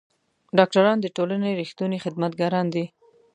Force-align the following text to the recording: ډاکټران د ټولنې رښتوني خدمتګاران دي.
ډاکټران 0.57 0.97
د 1.01 1.05
ټولنې 1.15 1.51
رښتوني 1.61 1.97
خدمتګاران 2.03 2.65
دي. 2.75 2.85